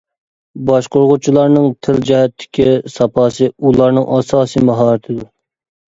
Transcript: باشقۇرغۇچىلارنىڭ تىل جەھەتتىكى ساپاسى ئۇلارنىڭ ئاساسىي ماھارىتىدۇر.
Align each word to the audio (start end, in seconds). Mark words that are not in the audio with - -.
باشقۇرغۇچىلارنىڭ 0.69 1.67
تىل 1.87 2.01
جەھەتتىكى 2.11 2.67
ساپاسى 2.95 3.51
ئۇلارنىڭ 3.61 4.09
ئاساسىي 4.17 4.65
ماھارىتىدۇر. 4.71 5.33